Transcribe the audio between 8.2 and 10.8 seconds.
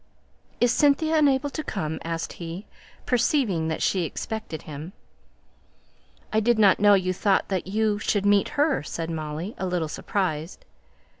meet her," said Molly, a little surprised.